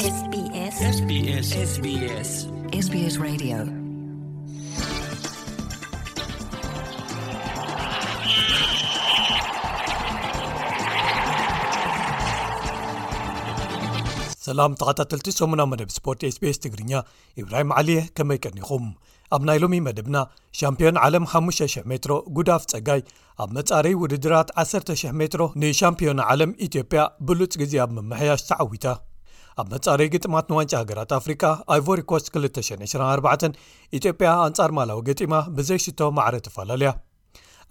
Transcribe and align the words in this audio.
ተኸታተልቲ 14.79 15.31
ሰሙና 15.35 15.65
መደብ 15.71 15.89
ስፖርት 15.95 16.21
ስ 16.33 16.41
ቢስ 16.41 16.59
ትግርኛ 16.63 17.01
ኢብራሂም 17.41 17.71
ዓልየህ 17.77 18.09
ከመይ 18.17 18.39
ቀኒኹም 18.45 18.83
ኣብ 19.35 19.41
ናይ 19.49 19.59
ሎሚ 19.63 19.77
መደብና 19.87 20.17
ሻምፒዮን 20.61 20.99
ዓለም 21.05 21.25
5,000 21.37 21.87
ሜትሮ 21.93 22.11
ጉዳፍ 22.39 22.65
ጸጋይ 22.73 23.03
ኣብ 23.43 23.49
መጻረዪ 23.59 23.95
ውድድራት 24.03 24.51
1,000 24.67 25.17
ሜትሮ 25.21 25.45
ንሻምፒዮን 25.63 26.21
ዓለም 26.31 26.53
ኢትዮጵያ 26.69 27.03
ብሉፅ 27.29 27.53
ጊዜ 27.63 27.73
ኣብ 27.85 27.93
መመሕያሽ 28.01 28.43
ተዓዊተ 28.51 28.85
ኣብ 29.61 29.67
መጻረይ 29.73 30.07
ግጥማት 30.13 30.45
ንዋንጫ 30.51 30.73
ሃገራት 30.81 31.09
ኣፍሪቃ 31.19 31.43
ኣይቮሪኮስ 31.75 32.23
224 32.37 33.57
ኢትዮጵያ 33.97 34.29
ኣንጻር 34.45 34.71
ማላዊ 34.77 34.99
ገጢማ 35.09 35.33
ብዘይ 35.57 35.79
ሽቶ 35.85 35.99
ማዕረ 36.17 36.35
ተፈላለያ 36.47 36.91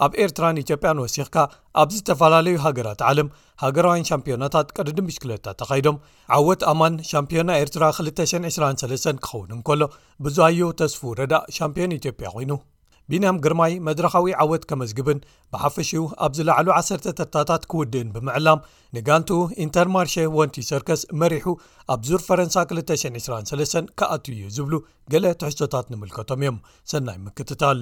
ኣብ 0.04 0.12
ኤርትራን 0.24 0.60
ኢትዮጵያን 0.62 1.00
ወሲኽካ 1.04 1.36
ኣብ 1.80 1.88
ዝተፈላለዩ 1.96 2.56
ሃገራት 2.66 3.00
ዓለም 3.08 3.28
ሃገራውያን 3.64 4.08
ሻምፒዮናታት 4.10 4.68
ቀዲዲም 4.76 5.06
ምሽክለታ 5.10 5.46
ተኻይዶም 5.62 5.98
ዓወት 6.38 6.62
ኣማን 6.72 6.96
ሻምፒዮና 7.10 7.50
ኤርትራ 7.64 7.82
223 8.00 9.24
ክኸውን 9.26 9.50
ንከሎ 9.60 9.82
ብዙዋዮ 10.26 10.70
ተስፉ 10.82 11.00
ረዳእ 11.22 11.48
ሻምፒዮን 11.58 11.96
ኢትዮጵያ 12.00 12.30
ኮይኑ 12.36 12.52
ቢንያም 13.10 13.40
ግርማይ 13.44 13.72
መድረካዊ 13.88 14.28
ዓወት 14.44 14.64
ከመዝግብን 14.70 15.20
ብሓፈሽ 15.52 15.90
ኣብ 16.26 16.32
ዝላዕሉ 16.38 16.68
ዓሰርተ 16.78 17.06
ተታታት 17.20 17.64
ክውድእን 17.72 18.12
ብምዕላም 18.14 18.64
ንጋንቱ 18.96 19.30
ኢንተርማርሽ 19.66 20.14
ወንቲ 20.38 20.64
ሰርክስ 20.70 21.02
መሪሑ 21.22 21.46
ኣብ 21.94 22.02
ዙር 22.10 22.22
ፈረንሳ 22.28 22.56
2923 22.74 23.92
ከኣት 24.00 24.32
ዩ 24.40 24.42
ዝብሉ 24.58 24.74
ገለ 25.14 25.26
ትሕሶታት 25.42 25.88
ንምልከቶም 25.94 26.44
እዮም 26.44 26.58
ሰናይ 26.92 27.18
ምክትታል 27.28 27.80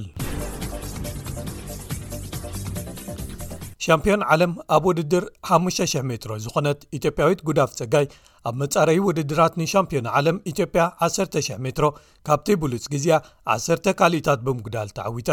ሻምፒዮን 3.84 4.22
ዓለም 4.32 4.50
ኣብ 4.76 4.84
ውድድር 4.88 5.24
5,00 5.56 6.02
ሜትሮ 6.08 6.32
ዝኾነት 6.44 6.80
ኢትዮጵያዊት 6.98 7.40
ጉዳፍ 7.48 7.70
ጸጋይ 7.78 8.06
ኣብ 8.48 8.54
መጻረዪ 8.62 8.98
ውድድራት 9.06 9.54
ንሻምፒዮን 9.60 10.08
ዓለም 10.18 10.38
ኢትዮጵያ 10.52 10.82
1,00 11.06 11.62
ሜትሮ 11.66 11.86
ካብቲ 12.28 12.48
ብሉፅ 12.62 12.84
ግዜ 12.94 13.06
1 13.54 13.88
ካሊእታት 14.00 14.40
ብምጉዳል 14.48 14.90
ተዓዊጣ 14.98 15.30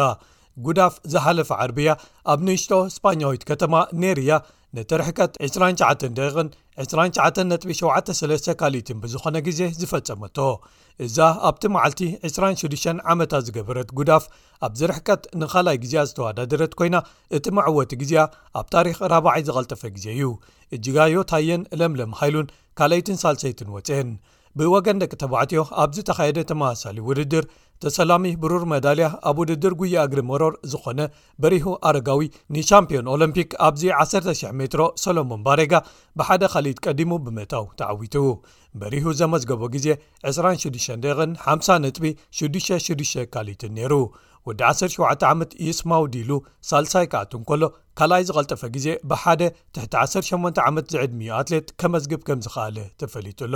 ጉዳፍ 0.68 0.94
ዝሓለፈ 1.14 1.50
ዓርብያ 1.64 1.90
ኣብ 2.34 2.40
ንሽቶ 2.48 2.72
ስፓኛዊት 2.96 3.44
ከተማ 3.50 3.74
ነርያ 4.04 4.34
ነቲ 4.76 4.90
ርሕከት 5.00 5.32
29 5.46 6.06
ደቂቕን 6.18 6.48
29.ቢ73 6.84 8.50
ካልትን 8.62 8.98
ብዝዀነ 9.04 9.36
ግዜ 9.48 9.60
ዝፈጸመቶ 9.82 10.38
እዛ 11.06 11.18
ኣብቲ 11.50 11.64
መዓልቲ 11.76 12.02
26 12.28 12.88
ዓመታት 13.14 13.46
ዝገበረት 13.48 13.90
ጉዳፍ 14.00 14.24
ኣብዚርሕከት 14.68 15.24
ንኻልኣይ 15.42 15.78
ግዜ 15.84 15.94
ዝተዋዳድረት 16.10 16.74
ኰይና 16.82 17.00
እቲ 17.38 17.46
መዕወቲ 17.60 17.92
ግዜኣ 18.02 18.24
ኣብ 18.62 18.68
ታሪኽ 18.76 18.98
400ይ 19.10 19.44
ዝቐልጠፈ 19.50 19.84
ግዜ 19.98 20.08
እዩ 20.16 20.28
እጅጋዮ 20.78 21.18
ሃየን 21.34 21.64
ለምለም 21.82 22.14
ሃይሉን 22.22 22.50
ካልአይትን 22.80 23.20
ሳልሰይትን 23.24 23.72
ወፅአን 23.76 24.10
ብወገን 24.60 25.00
ደቂ 25.02 25.14
ተባዕትዮ 25.22 25.62
ኣብዚ 25.82 25.98
ተኻየደ 26.10 26.40
ተመሳሳሊ 26.50 26.98
ውድድር 27.08 27.44
ተሰላሚ 27.84 28.26
ብሩር 28.44 28.64
መዳልያ 28.72 29.08
ኣብ 29.30 29.38
ውድድር 29.42 29.74
ጉያ 29.82 30.04
እግሪመሮር 30.08 30.54
ዝኾነ 30.72 31.00
በሪሁ 31.42 31.68
ኣረጋዊ 31.88 32.26
ንሻምፒዮን 32.56 33.10
ኦሎምፒክ 33.16 33.50
ኣብዚ 33.68 33.84
1,000 34.06 34.52
ሜትሮ 34.60 34.82
ሰሎሞን 35.04 35.44
ባሬጋ 35.48 35.74
ብሓደ 36.20 36.42
ኻሊእጥ 36.54 36.80
ቀዲሙ 36.88 37.12
ብምእታው 37.26 37.68
ተዓዊቱ 37.82 38.16
በሪሁ 38.82 39.06
ዘመዝገቦ 39.22 39.62
ግዜ 39.76 39.88
26 40.34 40.92
50 41.54 41.78
ንጥቢ 41.86 42.06
66 42.42 43.24
ካሊትን 43.36 43.74
ነይሩ 43.78 43.94
ወዲ 44.50 44.62
17 44.74 45.28
ዓመት 45.32 45.54
ይስማው 45.68 46.04
ዲሉ 46.18 46.32
ሳልሳይ 46.70 47.08
ክኣት 47.14 47.32
ንከሎ 47.42 47.64
ካልኣይ 48.00 48.24
ዝቐልጠፈ 48.30 48.62
ግዜ 48.76 48.88
ብሓደ 49.12 49.42
ትሕቲ18 49.78 50.62
ዓመት 50.70 50.88
ዝዕድሚዩ 50.96 51.32
ኣትሌት 51.42 51.70
ከመዝግብ 51.82 52.22
ከም 52.30 52.40
ዝኸኣለ 52.48 52.78
ተፈሊጡሎ 53.04 53.56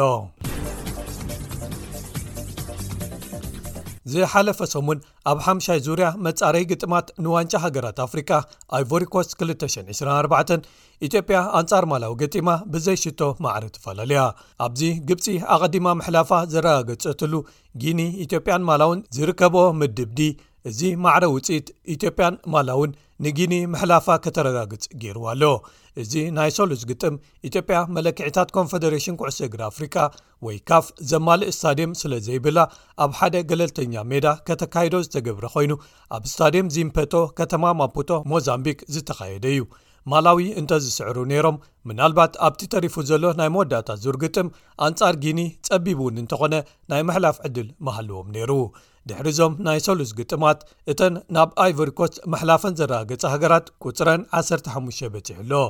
ዝሓለፈ 4.14 4.60
ሰሙን 4.74 5.00
ኣብ 5.32 5.40
ሓምሻይ 5.46 5.80
ዙርያ 5.88 6.08
መጻረይ 6.28 6.64
ግጥማት 6.72 7.08
ንዋንጫ 7.26 7.54
ሃገራት 7.66 7.98
ኣፍሪካ 8.06 8.32
ኣይቮሪኮስ 8.78 9.28
224 9.44 10.70
ኢትዮጵያ 11.08 11.38
ኣንጻር 11.60 11.86
ማላዊ 11.92 12.12
ገጢማ 12.22 12.50
ብዘይ 12.74 12.98
ሽቶ 13.04 13.22
ማዕሪ 13.46 13.64
ተፈላለያ 13.76 14.22
ኣብዚ 14.66 14.82
ግብፂ 15.10 15.26
ኣቐዲማ 15.56 15.88
ምሕላፋ 16.00 16.30
ዘረጋገፀትሉ 16.54 17.34
ጊኒ 17.84 18.00
ኢትዮጵያን 18.26 18.66
ማላ 18.70 18.82
እውን 18.90 19.00
ዝርከቦ 19.18 19.56
ምድብዲ 19.82 20.20
እዚ 20.70 20.82
ማዕረ 21.04 21.26
ውፅኢት 21.36 21.68
ኢትዮጵያን 21.94 22.36
ማላውን 22.54 22.92
ንጊኒ 23.26 23.54
ምሕላፋ 23.74 24.08
ከተረጋግጽ 24.26 24.84
ገይርዎ 25.02 25.24
ኣለዎ 25.32 25.54
እዚ 26.02 26.14
ናይ 26.38 26.52
ሶሉስ 26.58 26.82
ግጥም 26.90 27.16
ኢትዮጵያ 27.48 27.78
መለክዕታት 27.96 28.50
ኮንፈደሬሽን 28.58 29.18
ኩዕሰግሪ 29.22 29.62
አፍሪካ 29.70 29.96
ወይ 30.48 30.58
ካፍ 30.72 30.86
ዘማልእ 31.12 31.54
ስታድየም 31.58 31.94
ስለ 32.02 32.14
ዘይብላ 32.28 32.60
ኣብ 33.06 33.12
ሓደ 33.20 33.36
ገለልተኛ 33.52 33.94
ሜዳ 34.12 34.28
ከተካይዶ 34.50 34.94
ዝተገብረ 35.08 35.46
ኮይኑ 35.56 35.74
ኣብ 36.18 36.24
እስታድየም 36.30 36.72
ዚምፐቶ 36.76 37.14
ከተማ 37.40 37.64
ማፑቶ 37.82 38.10
ሞዛምቢክ 38.34 38.82
ዝተኻየደ 38.96 39.46
እዩ 39.56 39.62
ማላዊ 40.12 40.40
እንተዝስዕሩ 40.60 41.18
ነይሮም 41.32 41.58
ምናልባት 41.90 42.34
ኣብቲ 42.46 42.62
ተሪፉ 42.74 42.96
ዘሎ 43.10 43.24
ናይ 43.40 43.50
መወዳታት 43.56 44.00
ዙር 44.06 44.16
ግጥም 44.24 44.48
ኣንጻር 44.86 45.16
ጊኒ 45.24 45.40
ጸቢብ 45.68 46.00
እውን 46.04 46.16
እንተኾነ 46.22 46.56
ናይ 46.94 47.02
መሕላፍ 47.10 47.38
ዕድል 47.48 47.68
መሃለዎም 47.88 48.30
ነይሩ 48.38 48.52
ድሕሪዞም 49.10 49.54
ናይ 49.66 49.80
ሰሉስ 49.88 50.10
ግጥማት 50.20 50.60
እተን 50.94 51.14
ናብ 51.36 51.52
ኣይቨሪኮስት 51.64 52.18
መሕላፈን 52.34 52.76
ዘረጋገጸ 52.80 53.24
ሃገራት 53.34 53.68
ቁፅረን 53.86 54.24
15በት 54.40 55.30
ሎ 55.52 55.62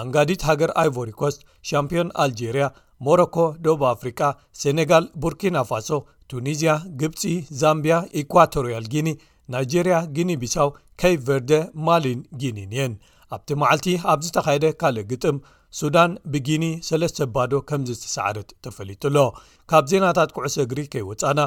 ኣንጋዲት 0.00 0.42
ሃገር 0.50 0.72
ኣይቨሪኮስት 0.82 1.40
ሻምፒዮን 1.70 2.10
ኣልጀሪያ 2.26 2.66
ሞሮኮ 3.06 3.36
ዶብ 3.64 3.80
ኣፍሪቃ 3.94 4.20
ሴኔጋል 4.62 5.06
ቡርኪናፋሶ 5.22 5.90
ቱኒዝያ 6.32 6.72
ግብፂ 7.00 7.22
ዛምቢያ 7.62 7.96
ኢኳዋቶሪያል 8.22 8.86
ጊኒ 8.94 9.08
ናይጀርያ 9.54 9.96
ግኒ 10.18 10.30
ቢሳው 10.42 10.70
ከይ 11.00 11.14
ቨርደ 11.26 11.52
ማሊን 11.86 12.20
ጊኒንየን 12.42 12.92
ኣብቲ 13.34 13.48
መዓልቲ 13.60 13.86
ኣብዝ 14.12 14.26
ተኻየደ 14.36 14.66
ካልእ 14.80 15.06
ግጥም 15.12 15.36
ሱዳን 15.78 16.10
ብጊኒ 16.32 16.64
ሰለስተ 16.88 17.18
ኣባዶ 17.26 17.52
ከምዚ 17.68 17.88
ዝተሰዓረት 17.96 18.50
ተፈሊትሎ 18.64 19.16
ካብ 19.70 19.84
ዜናታት 19.90 20.30
ኩዕሶ 20.36 20.54
እግሪ 20.64 20.78
ከይወፃና 20.92 21.40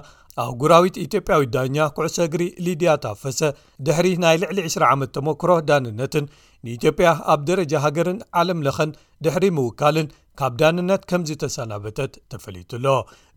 ኣሕጉራዊት 0.43 0.95
ኢትዮጵያዊት 1.05 1.51
ዳኛ 1.55 1.77
ኩዕሶ 1.97 2.17
እግሪ 2.29 2.43
ሊድያ 2.65 2.91
ታፈሰ 3.05 3.41
ድሕሪ 3.87 4.07
ናይ 4.23 4.35
ልዕሊ 4.41 4.59
2ዓመት 4.73 5.11
ተመክሮ 5.17 5.49
ዳንነትን 5.69 6.25
ንኢትዮጵያ 6.67 7.09
ኣብ 7.33 7.41
ደረጃ 7.49 7.73
ሃገርን 7.85 8.19
ዓለም 8.41 8.59
ለኸን 8.67 8.91
ድሕሪ 9.25 9.45
ምውካልን 9.59 10.09
ካብ 10.41 10.53
ዳንነት 10.61 11.01
ከምዚ 11.09 11.31
ተሰናበተት 11.43 12.11
ተፈሊት 12.31 12.73
ሎ 12.83 12.89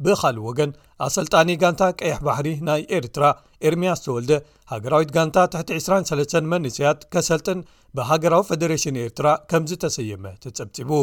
ብኻልእ 0.04 0.42
ወገን 0.48 0.70
ኣሰልጣኒ 1.06 1.48
ጋንታ 1.62 1.82
ቀየሕ 2.00 2.18
ባሕሪ 2.26 2.48
ናይ 2.68 2.82
ኤርትራ 2.98 3.24
ኤርምያ 3.68 3.92
ዝተወልደ 4.00 4.30
ሃገራዊት 4.74 5.12
ጋንታ 5.16 5.38
ትሕቲ23 5.54 6.50
መንስያት 6.52 7.00
ከሰልጥን 7.14 7.62
ብሃገራዊ 7.98 8.42
ፈደሬሽን 8.48 8.96
ኤርትራ 9.04 9.26
ከምዝ 9.50 9.70
ተሰየመ 9.82 10.26
ተጸብፂቡ 10.42 11.00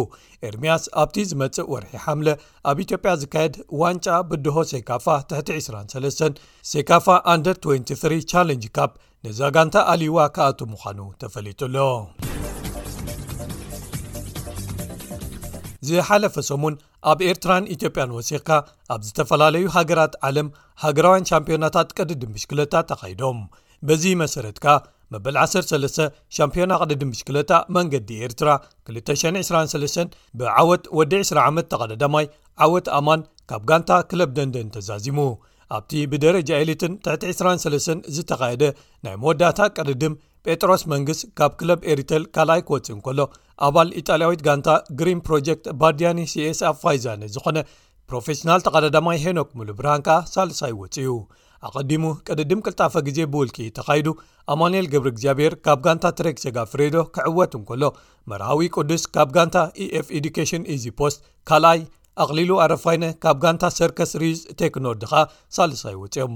ኤርምያስ 0.47 0.83
ኣብቲ 1.01 1.17
ዝመጽእ 1.29 1.67
ወርሒ 1.73 1.91
ሓምለ 2.05 2.29
ኣብ 2.69 2.77
ኢትዮጵያ 2.85 3.11
ዝካየድ 3.23 3.55
ዋንጫ 3.81 4.07
ብድሆ 4.31 4.55
ሴካፋ 4.71 5.05
ትሕቲ23 5.31 6.39
ሴካፋ 6.71 7.05
1ንደ 7.35 7.47
23 7.67 8.27
ቻለንጅ 8.33 8.65
ካፕ 8.77 8.93
ንዛጋንታ 9.27 9.75
ኣሊዋ 9.93 10.17
ካኣቱ 10.37 10.59
ምዃኑ 10.73 10.99
ተፈሊጡሎ 11.23 11.77
ዝሓለፈ 15.87 16.35
ሰሙን 16.51 16.73
ኣብ 17.11 17.19
ኤርትራን 17.31 17.65
ኢትዮጵያን 17.75 18.13
ወሲኽካ 18.17 18.49
ኣብ 18.93 19.01
ዝተፈላለዩ 19.09 19.65
ሃገራት 19.75 20.13
ዓለም 20.29 20.47
ሃገራውያን 20.85 21.27
ሻምፒዮናታት 21.31 21.89
ቀዲዲ 21.99 22.23
ምሽክለታ 22.33 22.73
ተኸይዶም 22.89 23.39
በዚ 23.89 24.03
መሰረትካ 24.23 24.65
መበል 25.13 25.35
103 25.43 26.05
ሻምፒዮና 26.35 26.71
ቅድድም 26.81 27.09
ምሽክለጣ 27.13 27.51
መንገዲ 27.75 28.09
ኤርትራ 28.25 28.49
223 28.97 30.17
ብዓወት 30.39 30.83
ወዲ 30.97 31.13
2ዓመ 31.29 31.55
ተቐዳዳማይ 31.71 32.25
ዓወት 32.65 32.87
ኣማን 32.97 33.21
ካብ 33.51 33.63
ጋንታ 33.69 33.91
ክለብ 34.11 34.31
ደንደን 34.37 34.67
ተዛዚሙ 34.75 35.17
ኣብቲ 35.77 35.91
ብደረጃ 36.11 36.49
ኤሊትን 36.63 36.93
ትሕቲ 37.05 37.23
23 37.31 37.89
ዝተኻየደ 38.15 38.63
ናይ 39.07 39.15
መወዳታ 39.23 39.59
ቀድድም 39.77 40.13
ጴጥሮስ 40.47 40.83
መንግስት 40.93 41.21
ካብ 41.37 41.51
ክለብ 41.59 41.79
ኤርትል 41.91 42.23
ካልኣይ 42.35 42.61
ክወፅእ 42.67 42.93
ን 42.97 43.01
ከሎ 43.05 43.19
ኣባል 43.67 43.89
ኢጣልያዊት 44.01 44.41
ጋንታ 44.47 44.69
ግሪን 44.99 45.21
ፕሮጀክት 45.27 45.65
ባርዲያኒ 45.81 46.19
ሲስ 46.33 46.59
ኣብፋይዛነ 46.71 47.21
ዝኾነ 47.35 47.57
ፕሮፌሽናል 48.11 48.61
ተቐዳዳማይ 48.67 49.17
ሄኖክ 49.25 49.49
ሙሉብራሃንካ 49.59 50.09
ሳልሳይ 50.35 50.73
ወፅኡ 50.81 51.07
ኣቀዲሙ 51.67 52.03
ቅደ 52.27 52.41
ድም 52.49 52.59
ቅልጣፈ 52.65 52.93
ግዜ 53.07 53.19
ብውልቂ 53.31 53.57
ተኻይዱ 53.77 54.07
ኣማንኤል 54.53 54.85
ገብሪ 54.93 55.09
እግዚኣብሄር 55.13 55.53
ካብ 55.65 55.79
ጋንታ 55.85 56.05
ትሬክ 56.17 56.37
ሴጋ 56.43 56.57
ፍሬዶ 56.71 56.97
ክዕወት 57.15 57.53
እንከሎ 57.59 57.83
መርሃዊ 58.31 58.67
ቅዱስ 58.75 59.03
ካብ 59.15 59.29
ጋንታ 59.37 59.57
ኢኤፍ 59.85 60.07
ኤዱካሽን 60.19 60.63
ኢዚፖስት 60.75 61.19
ካልኣይ 61.51 61.81
ኣቕሊሉ 62.23 62.51
ኣረፋይነ 62.63 63.03
ካብ 63.23 63.37
ጋንታ 63.43 63.63
ሰርካስ 63.77 64.11
ሪዝ 64.21 64.39
ቴክኖድኻ 64.61 65.11
ሳልሳይ 65.57 65.95
ወፂኦም 66.03 66.33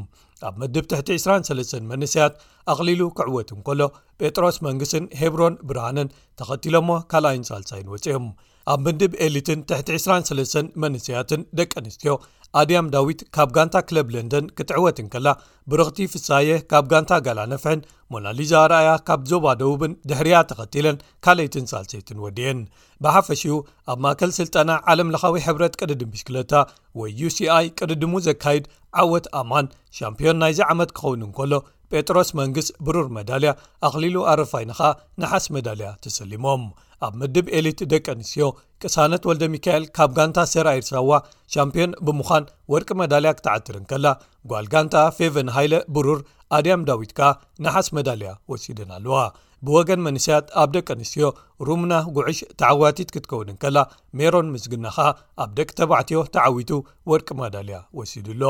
ኣብ 0.47 0.53
ምድብ 0.61 0.85
ተሕቲ23 0.91 1.73
መንስያት 1.91 2.33
ኣቕሊሉ 2.71 3.01
ክዕወት 3.17 3.49
እንከሎ 3.55 3.81
ጴጥሮስ 4.21 4.57
መንግስትን 4.67 5.05
ሄብሮን 5.21 5.55
ብርሃንን 5.69 6.09
ተኸቲሎ 6.41 6.75
ሞ 6.89 6.99
ካልኣይን 7.13 7.45
ሳልሳይን 7.49 7.91
ወፅኦም 7.93 8.25
ኣብ 8.73 8.79
ምድብ 8.85 9.13
ኤሊትን 9.25 9.61
ተሕቲ23 9.71 10.71
መንስያትን 10.83 11.41
ደቂ 11.59 11.71
ኣንስትዮ 11.81 12.13
ኣድያም 12.59 12.87
ዳዊት 12.93 13.19
ካብ 13.35 13.49
ጋንታ 13.55 13.75
ክለብ 13.89 14.07
ለንደን 14.13 14.45
ክትዕወትንከላ 14.57 15.27
ብርኽቲ 15.71 15.99
ፍሳየ 16.13 16.49
ካብ 16.71 16.85
ጋንታ 16.91 17.11
ጋላ 17.25 17.39
ነፍሕን 17.53 17.79
ሞናሊዛ 18.13 18.53
ረኣያ 18.71 18.89
ካብ 19.07 19.21
ዞባ 19.31 19.45
ደቡብን 19.61 19.93
ድሕርያ 20.09 20.39
ተኸቲለን 20.49 20.97
ካልይትን 21.25 21.65
ሳልሰይትን 21.71 22.19
ወድየን 22.25 22.59
ብሓፈሽኡ 23.05 23.57
ኣብ 23.93 23.97
ማከል 24.05 24.33
ስልጠና 24.39 24.71
ዓለም 24.93 25.11
ለኻዊ 25.15 25.33
ሕብረት 25.47 25.77
ቅድድም 25.81 26.11
ቢሽክለታ 26.15 26.53
ወይ 27.01 27.11
ዩሲኣይ 27.21 27.67
ቅድድሙ 27.79 28.13
ዘካይድ 28.27 28.67
ዓወት 29.03 29.27
ኣማን 29.41 29.69
ሻምፒዮን 29.99 30.39
ናይዚ 30.43 30.59
ዓመት 30.73 30.91
ክኸውንንከሎ 30.99 31.53
ጴጥሮስ 31.97 32.29
መንግስ 32.41 32.67
ብሩር 32.85 33.07
መዳልያ 33.15 33.51
ኣኽሊሉ 33.87 34.15
ኣረፋይንኻ 34.31 34.79
ንሓስ 35.21 35.45
መዳልያ 35.55 35.89
ተሰሊሞም 36.03 36.61
ኣብ 37.05 37.13
ምድብ 37.21 37.47
ኤሊት 37.57 37.79
ደቂ 37.91 38.05
ኣንስትዮ 38.15 38.45
ቅሳነት 38.81 39.23
ወልደ 39.29 39.43
ሚካኤል 39.53 39.83
ካብ 39.97 40.11
ጋንታ 40.17 40.39
ሴራ 40.53 40.67
ኢርሳዋ 40.79 41.11
ሻምፒዮን 41.53 41.91
ብምዃን 42.05 42.43
ወርቂ 42.73 42.89
መዳልያ 43.01 43.31
ክትዓትርን 43.39 43.85
ከላ 43.91 44.05
ጓል 44.51 44.65
ጋንታ 44.73 44.95
ፌቨን 45.17 45.49
ሃይሌ 45.57 45.73
ብሩር 45.97 46.19
ኣድያም 46.57 46.85
ዳዊትካ 46.89 47.21
ናሓስ 47.65 47.87
መዳልያ 47.97 48.31
ወሲድን 48.53 48.91
ኣለዋ 48.97 49.19
ብወገን 49.67 49.99
መንስያት 50.05 50.45
ኣብ 50.61 50.69
ደቂ 50.75 50.87
ኣንስትዮ 50.93 51.25
ሩሙና 51.67 51.93
ጉዕሽ 52.15 52.39
ተዓዋያቲት 52.61 53.09
ክትከውንንከላ 53.15 53.77
ሜሮን 54.19 54.47
ምስግና 54.53 54.87
ኸኣ 54.95 55.05
ኣብ 55.43 55.51
ደቂ 55.57 55.69
ተባዕትዮ 55.79 56.19
ተዓዊቱ 56.35 56.71
ወርቂ 57.11 57.27
መዳልያ 57.41 57.77
ወሲድ 57.97 58.27
ኣሎ 58.33 58.43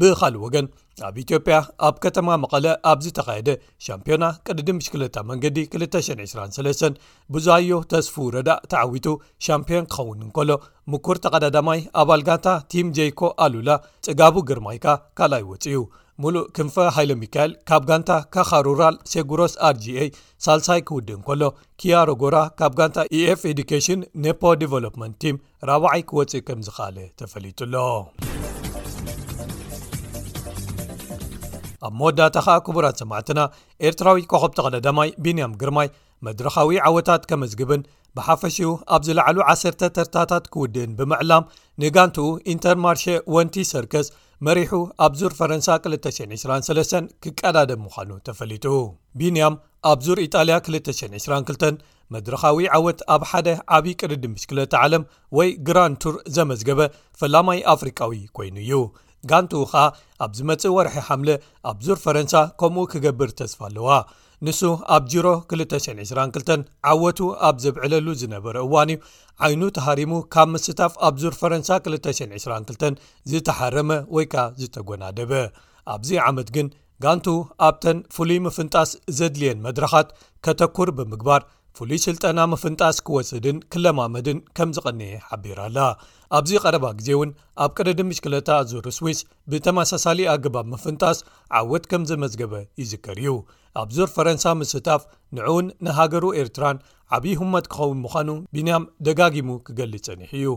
ብኻልእ 0.00 0.40
ወገን 0.44 0.66
ኣብ 1.08 1.16
ኢትዮጵያ 1.22 1.58
ኣብ 1.86 1.94
ከተማ 2.04 2.28
መቐለ 2.44 2.66
ኣብዝተኻየደ 2.90 3.50
ሻምፕዮና 3.86 4.26
ቅድዲ 4.48 4.68
ምሽክለታ 4.80 5.16
መንገዲ 5.30 5.58
2203 5.78 6.98
ብዙዮ 7.36 7.78
ተስፉ 7.94 8.14
ረዳእ 8.36 8.62
ተዓዊቱ 8.74 9.06
ሻምፕዮን 9.48 9.88
ክኸውን 9.94 10.20
እንከሎ 10.26 10.50
ምኩር 10.94 11.20
ተቐዳዳማይ 11.26 11.80
ኣባ 12.02 12.10
ኣልጋታ 12.18 12.46
ቲም 12.74 12.90
ጀይኮ 12.98 13.20
ኣሉላ 13.46 13.70
ጽጋቡ 14.08 14.36
ግርማይካ 14.50 14.86
ካልይ 15.20 15.46
ወፅዩ 15.52 15.78
ሙሉእ 16.24 16.46
ክንፈ 16.56 16.76
ሃይለ 16.94 17.10
ሚካኤል 17.20 17.50
ካብ 17.68 17.82
ጋንታ 17.88 18.12
ካኻሩራል 18.34 18.94
ሴጉሮስ 19.10 19.52
r 19.68 19.74
ga 19.84 20.06
ሳልሳይ 20.44 20.80
ክውድእን 20.88 21.20
ከሎ 21.26 21.42
ኪያሮጎራ 21.80 22.36
ካብ 22.60 22.72
ጋንታ 22.78 22.98
ይኤf 23.16 23.42
ኤዲኬሽን 23.52 24.00
ኔፖ 24.24 24.40
ዲቨሎመንት 24.62 25.14
ቲም 25.22 25.36
ራብዓይ 25.70 26.02
ክወፅእ 26.10 26.44
ከምዝካኣለ 26.48 26.98
ተፈሊጡኣሎ 27.20 27.74
ኣብ 31.86 31.92
መወዳእታ 32.00 32.36
ከዓ 32.46 32.56
ክቡራት 32.66 32.98
ሰማዕትና 33.02 33.40
ኤርትራዊ 33.88 34.24
ኮኸብቶ 34.32 34.58
ቀዳዳማይ 34.66 35.10
ቢንያም 35.26 35.54
ግርማይ 35.62 35.88
መድረካዊ 36.28 36.78
ዓወታት 36.88 37.22
ከመዝግብን 37.32 37.84
ብሓፈሽኡ 38.18 38.70
ኣብ 38.94 39.02
ዝለዕሉ 39.10 39.38
ዓሰርተ 39.52 39.80
ተርታታት 39.98 40.44
ክውድእን 40.54 40.96
ብምዕላም 41.00 41.44
ንጋንቲኡ 41.84 42.28
ኢንተርማርሽ 42.54 43.04
ወንቲ 43.36 43.56
ሰርክስ 43.74 44.08
መሪሑ 44.46 44.72
ኣብ 45.04 45.12
ዙር 45.20 45.32
ፈረንሳ 45.36 45.68
2923 45.88 47.06
ክቀዳደ 47.22 47.70
ምዃኑ 47.84 48.10
ተፈሊጡ 48.26 48.64
ቢንያም 49.18 49.54
ኣብ 49.90 49.98
ዙር 50.06 50.18
ኢጣልያ 50.24 50.56
2922 50.68 51.80
መድረኻዊ 52.14 52.58
ዓወት 52.76 53.00
ኣብ 53.14 53.22
ሓደ 53.30 53.48
ዓብዪ 53.76 53.92
ቅድዲ 54.00 54.24
ምሽክለቲ 54.34 54.72
ዓለም 54.82 55.04
ወይ 55.38 55.50
ግራን 55.68 55.96
ቱር 56.04 56.14
ዘመዝገበ 56.36 56.80
ፈላማይ 57.22 57.60
ኣፍሪቃዊ 57.74 58.20
ኰይኑ 58.40 58.56
እዩ 58.66 58.74
ጋንትኡ 59.32 59.62
ኸኣ 59.72 59.84
ኣብ 60.26 60.32
ዝ 60.38 60.46
መጽእ 60.50 60.74
ወርሒ 60.76 60.96
ሓምለ 61.08 61.30
ኣብ 61.70 61.80
ዙር 61.86 61.98
ፈረንሳ 62.04 62.34
ከምኡ 62.62 62.86
ክገብር 62.94 63.32
ተስፋ 63.40 63.60
ኣለዋ 63.70 63.88
ንሱ 64.46 64.60
ኣብ 64.96 65.04
ዚሮ 65.12 65.26
222 65.52 66.66
ዓወቱ 66.90 67.18
ኣብ 67.46 67.56
ዘብዕለሉ 67.64 68.06
ዝነበረ 68.20 68.56
እዋን 68.66 68.90
እዩ 68.92 68.98
ዓይኑ 69.46 69.62
ተሃሪሙ 69.76 70.12
ካብ 70.34 70.48
ምስታፍ 70.54 70.92
ኣብ 71.06 71.14
ዙር 71.22 71.34
ፈረንሳ 71.40 71.70
222 71.86 73.00
ዝተሓረመ 73.30 73.90
ወይ 74.16 74.26
ከዓ 74.34 74.44
ዝተጐናደበ 74.60 75.32
ኣብዚ 75.94 76.10
ዓመት 76.28 76.50
ግን 76.56 76.68
ጋንቱ 77.04 77.26
ኣብተን 77.68 77.98
ፍሉይ 78.14 78.38
ምፍንጣስ 78.46 78.90
ዘድልየን 79.18 79.60
መድረኻት 79.66 80.08
ከተኵር 80.46 80.88
ብምግባር 80.98 81.42
ፍሉይ 81.76 82.00
ስልጠና 82.04 82.40
መፍንጣስ 82.52 82.96
ክወስድን 83.06 83.56
ክለማመድን 83.72 84.38
ከም 84.56 84.70
ዝቐንአ 84.76 85.08
ሓቢራኣላ 85.28 85.78
ኣብዚ 86.38 86.52
ቀረባ 86.64 86.86
ግዜ 86.98 87.08
እውን 87.16 87.30
ኣብ 87.64 87.70
ቀረድምሽክለታ 87.78 88.50
ዞር 88.70 88.86
ስዊስ 88.98 89.18
ብተመሳሳሊ 89.52 90.18
ኣገባብ 90.34 90.66
መፍንጣስ 90.74 91.18
ዓወት 91.60 91.84
ከም 91.92 92.02
ዘመዝገበ 92.10 92.54
ይዝከር 92.80 93.18
እዩ 93.24 93.34
ኣብ 93.82 93.88
ዞር 93.96 94.10
ፈረንሳ 94.16 94.46
ምስ 94.60 94.72
ህታፍ 94.78 95.02
ንዕውን 95.38 95.66
ንሃገሩ 95.88 96.24
ኤርትራን 96.42 96.78
ዓብዪ 97.16 97.34
ሁመት 97.42 97.68
ክኸውን 97.74 98.00
ምዃኑ 98.06 98.28
ቢንያም 98.56 98.88
ደጋጊሙ 99.08 99.48
ክገሊ 99.68 99.94
ጸኒሕ 100.08 100.32
እዩ 100.40 100.48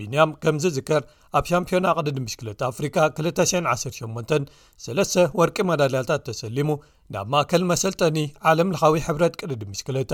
ቢንያም 0.00 0.30
ከም 0.42 0.56
ዝዝከር 0.62 1.02
ኣብ 1.38 1.44
ሻምፒዮና 1.50 1.86
ቅድዲ 1.98 2.18
ምሽክለታ 2.26 2.60
ኣፍሪካ 2.72 2.96
218 3.22 4.52
3ለስተ 4.84 5.16
ወርቂ 5.40 5.56
መዳዳታት 5.70 6.22
ተሰሊሙ 6.28 6.68
ናብ 7.14 7.26
ማእከል 7.32 7.62
መሰልጠኒ 7.70 8.16
ዓለም 8.50 8.68
ለኻዊ 8.74 8.94
ሕብረት 9.08 9.34
ቅድዲ 9.40 9.62
ምሽክለታ 9.72 10.12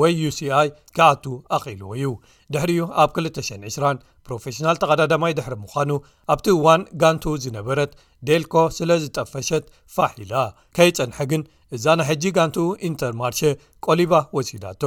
ወይ 0.00 0.12
uሲኣi 0.30 0.68
ከኣቱ 0.96 1.24
ኣኺልዎ 1.56 1.90
እዩ 1.98 2.10
ድሕሪዩ 2.54 2.82
ኣብ 3.02 3.10
220 3.20 3.92
ፕሮፌሽናል 4.28 4.76
ተቐዳዳማይ 4.82 5.32
ድሕሪ 5.38 5.54
ምዃኑ 5.64 5.90
ኣብቲ 6.34 6.46
እዋን 6.58 6.82
ጋንቱ 7.02 7.24
ዝነበረት 7.44 7.92
ዴልኮ 8.30 8.54
ስለ 8.78 8.90
ዝጠፈሸት 9.04 9.64
ፋሒላ 9.96 10.32
ከይጸንሐ 10.78 11.18
ግን 11.32 11.42
እዛና 11.76 12.00
ሕጂ 12.08 12.24
ጋንቲኡ 12.36 12.66
ኢንተርማርቸ 12.88 13.40
ቆሊባ 13.86 14.12
ወሲዳቶ 14.36 14.82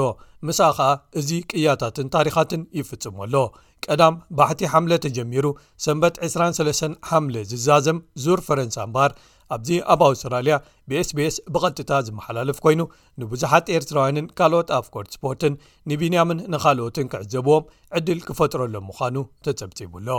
ምስ 0.47 0.59
ኸኣ 0.77 0.79
እዚ 1.19 1.29
ቅያታትን 1.51 2.07
ታሪኻትን 2.15 2.61
ይፍጽመሎ 2.79 3.33
ቀዳም 3.85 4.15
ባሕቲ 4.37 4.61
ሓምለ 4.71 4.93
ተጀሚሩ 5.05 5.45
ሰንበት 5.85 6.15
23 6.29 6.95
ሓምለ 7.09 7.35
ዝዛዘም 7.51 7.99
ዙር 8.23 8.41
ፈረንሳ 8.47 8.77
ምበር 8.89 9.11
ኣብዚ 9.55 9.69
ኣብ 9.93 10.01
ኣውስትራልያ 10.07 10.55
ብ 10.89 11.03
ስቤስ 11.09 11.35
ብቐጥታ 11.53 11.91
ዝመሓላልፍ 12.07 12.57
ኮይኑ 12.65 12.81
ንብዙሓት 13.21 13.69
ኤርትራውያንን 13.77 14.27
ካልኦት 14.39 14.71
ኣፍኮርት 14.79 15.13
ስፖርትን 15.17 15.55
ንቢንያምን 15.91 16.41
ንኻልኦትን 16.55 17.09
ክዕዘብዎም 17.13 17.67
ዕድል 17.99 18.21
ክፈጥረሎም 18.29 18.87
ምዃኑ 18.91 19.15
ተፀብጺቡኣሎ 19.47 20.09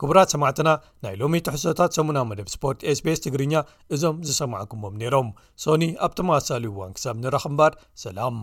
ክቡራት 0.00 0.32
ሰማዕትና 0.34 0.68
ናይ 1.04 1.14
ሎሚ 1.20 1.38
ተሕሶታት 1.46 1.94
ሰሙናዊ 1.98 2.24
መደብ 2.30 2.48
ስፖርት 2.54 2.80
ስቤስ 2.98 3.22
ትግርኛ 3.24 3.54
እዞም 3.94 4.16
ዝሰማዓኩሞም 4.28 4.94
ነይሮም 5.02 5.30
ሶኒ 5.64 5.84
ኣብተመዋሳልዩዋን 6.06 6.92
ክሳብ 6.96 7.16
ንረክምባድ 7.24 7.74
ሰላም 8.04 8.38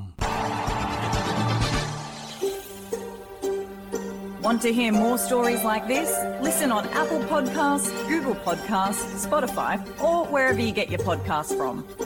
ፖፖ 11.98 12.05